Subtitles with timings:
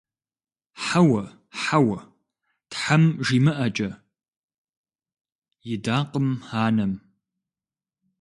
[0.83, 1.23] Хьэуэ,
[1.61, 1.99] хьэуэ,
[2.71, 3.89] тхьэм жимыӀэкӀэ!–
[5.73, 6.29] идакъым
[6.65, 6.93] анэм.